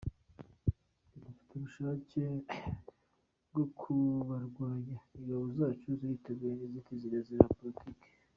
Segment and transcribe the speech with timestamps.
[0.63, 2.21] Twe dufite ubushake
[3.49, 8.07] bwo kubarwanya, ingabo zacu ziriteguye inzitizi ni politiki.